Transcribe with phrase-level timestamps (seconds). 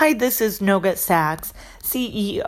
[0.00, 2.42] Hi, this is Noga Sachs, CEO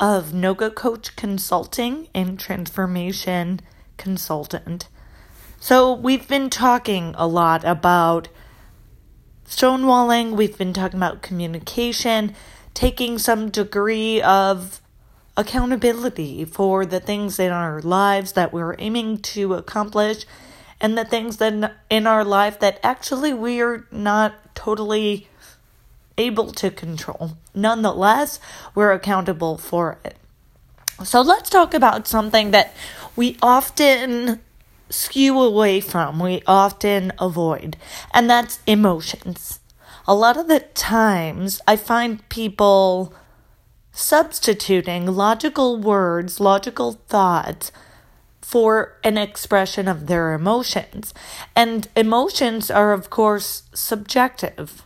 [0.00, 3.60] of Noga Coach Consulting and Transformation
[3.98, 4.88] Consultant.
[5.60, 8.26] So, we've been talking a lot about
[9.46, 12.34] stonewalling, we've been talking about communication,
[12.74, 14.80] taking some degree of
[15.36, 20.26] accountability for the things in our lives that we're aiming to accomplish
[20.80, 25.28] and the things that in our life that actually we're not totally
[26.18, 27.36] able to control.
[27.54, 28.40] Nonetheless,
[28.74, 30.16] we're accountable for it.
[31.04, 32.74] So let's talk about something that
[33.16, 34.40] we often
[34.88, 37.76] skew away from, we often avoid,
[38.12, 39.60] and that's emotions.
[40.06, 43.14] A lot of the times, I find people
[43.92, 47.72] substituting logical words, logical thoughts
[48.40, 51.14] for an expression of their emotions.
[51.54, 54.84] And emotions are, of course, subjective.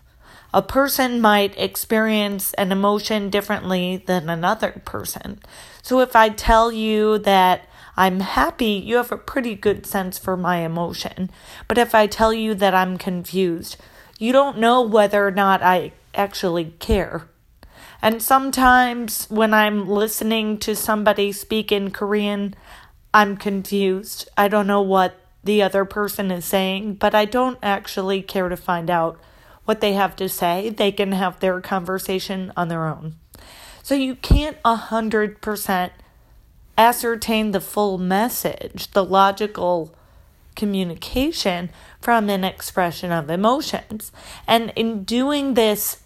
[0.57, 5.39] A person might experience an emotion differently than another person.
[5.83, 10.35] So if I tell you that I'm happy, you have a pretty good sense for
[10.35, 11.29] my emotion.
[11.69, 13.77] But if I tell you that I'm confused,
[14.19, 17.29] you don't know whether or not I actually care.
[18.01, 22.55] And sometimes when I'm listening to somebody speak in Korean,
[23.13, 24.31] I'm confused.
[24.39, 28.57] I don't know what the other person is saying, but I don't actually care to
[28.57, 29.21] find out
[29.67, 30.71] what they have to say.
[30.71, 33.17] They can have their conversation on their own.
[33.83, 35.93] So you can't a hundred percent
[36.79, 39.95] ascertain the full message, the logical
[40.57, 44.11] communication from an expression of emotions.
[44.47, 46.03] And in doing this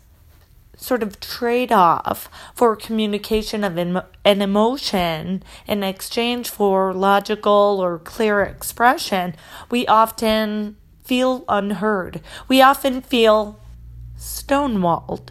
[0.77, 8.43] sort of trade off for communication of an emotion in exchange for logical or clear
[8.43, 9.35] expression,
[9.71, 10.77] we often
[11.11, 12.21] feel unheard.
[12.47, 13.59] We often feel
[14.17, 15.31] stonewalled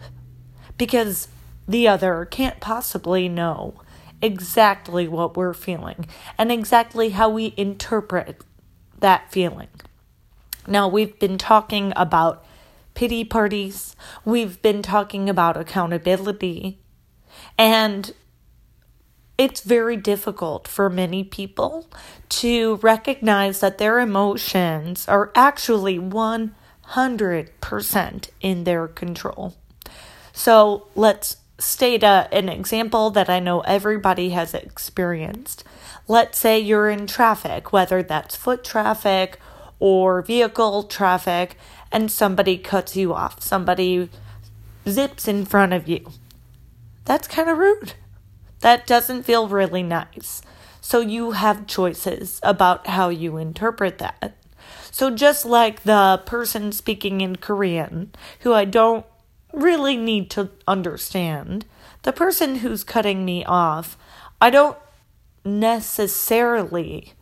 [0.76, 1.28] because
[1.66, 3.80] the other can't possibly know
[4.20, 6.04] exactly what we're feeling
[6.36, 8.42] and exactly how we interpret
[8.98, 9.68] that feeling.
[10.66, 12.44] Now, we've been talking about
[12.92, 16.78] pity parties, we've been talking about accountability,
[17.56, 18.12] and
[19.40, 21.88] it's very difficult for many people
[22.28, 29.54] to recognize that their emotions are actually 100% in their control.
[30.34, 35.64] So let's state a, an example that I know everybody has experienced.
[36.06, 39.38] Let's say you're in traffic, whether that's foot traffic
[39.78, 41.56] or vehicle traffic,
[41.90, 44.10] and somebody cuts you off, somebody
[44.86, 46.10] zips in front of you.
[47.06, 47.94] That's kind of rude.
[48.60, 50.42] That doesn't feel really nice.
[50.80, 54.34] So you have choices about how you interpret that.
[54.90, 59.06] So just like the person speaking in Korean, who I don't
[59.52, 61.64] really need to understand,
[62.02, 63.96] the person who's cutting me off,
[64.40, 64.76] I don't
[65.44, 67.14] necessarily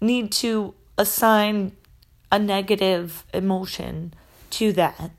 [0.00, 1.72] need to assign
[2.32, 4.14] a negative emotion
[4.50, 5.10] to that.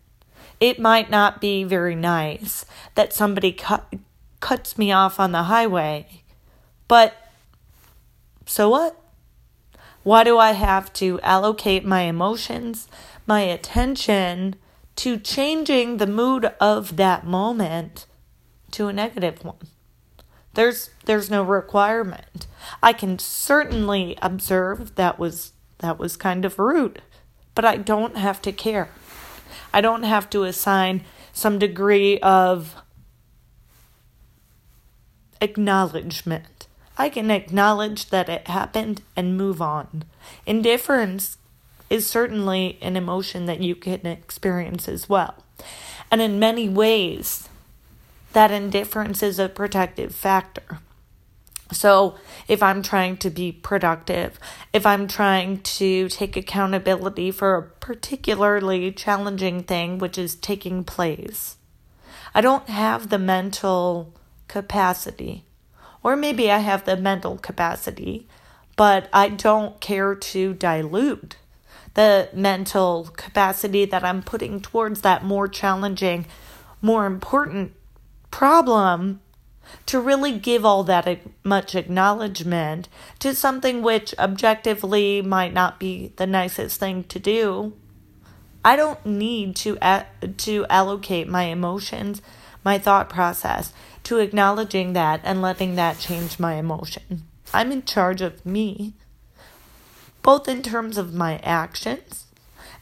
[0.59, 2.65] It might not be very nice
[2.95, 3.93] that somebody cut
[4.41, 6.23] cuts me off on the highway.
[6.87, 7.15] But
[8.45, 9.01] so what?
[10.03, 12.87] Why do I have to allocate my emotions,
[13.25, 14.55] my attention
[14.97, 18.07] to changing the mood of that moment
[18.71, 19.57] to a negative one?
[20.53, 22.47] There's there's no requirement.
[22.83, 27.01] I can certainly observe that was that was kind of rude,
[27.55, 28.89] but I don't have to care.
[29.73, 32.75] I don't have to assign some degree of
[35.41, 36.67] acknowledgement.
[36.97, 40.03] I can acknowledge that it happened and move on.
[40.45, 41.37] Indifference
[41.89, 45.43] is certainly an emotion that you can experience as well.
[46.09, 47.49] And in many ways,
[48.33, 50.79] that indifference is a protective factor.
[51.71, 52.15] So,
[52.49, 54.37] if I'm trying to be productive,
[54.73, 61.55] if I'm trying to take accountability for a particularly challenging thing which is taking place,
[62.35, 64.13] I don't have the mental
[64.51, 65.45] capacity.
[66.03, 68.27] Or maybe I have the mental capacity,
[68.75, 71.37] but I don't care to dilute
[71.93, 76.25] the mental capacity that I'm putting towards that more challenging,
[76.81, 77.71] more important
[78.29, 79.21] problem
[79.85, 82.89] to really give all that much acknowledgement
[83.19, 87.71] to something which objectively might not be the nicest thing to do.
[88.65, 89.77] I don't need to
[90.37, 92.21] to allocate my emotions,
[92.63, 93.73] my thought process
[94.03, 97.23] to acknowledging that and letting that change my emotion.
[97.53, 98.93] I'm in charge of me,
[100.21, 102.25] both in terms of my actions,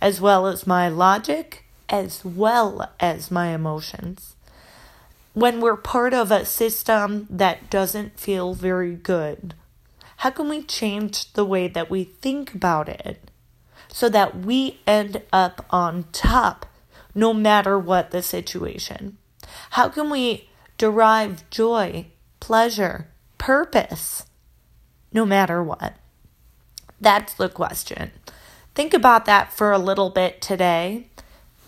[0.01, 4.35] as well as my logic, as well as my emotions.
[5.33, 9.53] when we're part of a system that doesn't feel very good?
[10.17, 13.31] How can we change the way that we think about it
[13.87, 16.65] so that we end up on top
[17.15, 19.17] no matter what the situation?
[19.71, 22.07] How can we derive joy,
[22.39, 23.07] pleasure,
[23.37, 24.25] purpose
[25.11, 25.95] no matter what?
[27.01, 28.11] That's the question.
[28.75, 31.07] Think about that for a little bit today.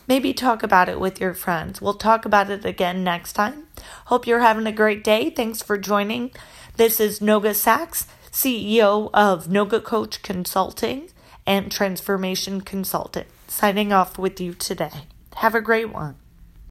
[0.08, 1.82] Maybe talk about it with your friends.
[1.82, 3.68] We'll talk about it again next time.
[4.06, 5.30] Hope you're having a great day.
[5.30, 6.32] Thanks for joining.
[6.76, 11.10] This is Noga Sachs, CEO of Noga Coach Consulting
[11.46, 15.06] and Transformation Consultant, signing off with you today.
[15.38, 16.16] Have a great one.